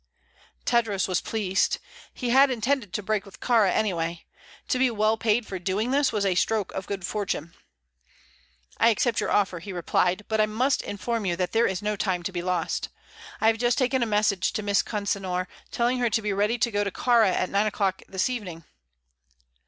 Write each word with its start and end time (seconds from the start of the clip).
Tadros 0.65 1.07
was 1.07 1.21
pleased. 1.21 1.77
He 2.11 2.31
had 2.31 2.49
intended 2.49 2.91
to 2.93 3.03
break 3.03 3.23
with 3.23 3.39
Kāra 3.39 3.69
anyway. 3.71 4.25
To 4.69 4.79
be 4.79 4.89
well 4.89 5.15
paid 5.15 5.45
for 5.45 5.59
doing 5.59 5.91
this 5.91 6.11
was 6.11 6.25
a 6.25 6.33
stroke 6.33 6.71
of 6.71 6.87
good 6.87 7.05
fortune. 7.05 7.53
"I 8.79 8.89
accept 8.89 9.19
your 9.19 9.29
offer," 9.29 9.59
he 9.59 9.71
replied. 9.71 10.25
"But 10.27 10.41
I 10.41 10.47
must 10.47 10.81
inform 10.81 11.27
you 11.27 11.35
that 11.35 11.51
there 11.51 11.67
is 11.67 11.83
no 11.83 11.95
time 11.95 12.23
to 12.23 12.31
be 12.31 12.41
lost. 12.41 12.89
I 13.39 13.45
have 13.45 13.59
just 13.59 13.77
taken 13.77 14.01
a 14.01 14.07
message 14.07 14.53
to 14.53 14.63
Miss 14.63 14.81
Consinor, 14.81 15.45
telling 15.69 15.99
her 15.99 16.09
to 16.09 16.21
be 16.23 16.33
ready 16.33 16.57
to 16.57 16.71
go 16.71 16.83
to 16.83 16.89
Kāra 16.89 17.31
at 17.31 17.51
nine 17.51 17.67
o'clock 17.67 18.01
this 18.09 18.27
evening." 18.27 18.63